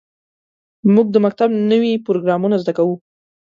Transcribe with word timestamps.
موږ 0.93 1.07
د 1.11 1.15
مکتب 1.25 1.49
نوې 1.71 1.93
پروګرامونه 2.05 2.55
زده 2.63 2.73
کوو. 2.77 2.95